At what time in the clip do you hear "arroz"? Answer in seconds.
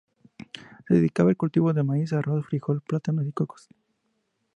2.11-2.43